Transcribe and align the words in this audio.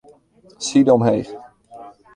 Side 0.65 0.91
omheech. 0.95 1.31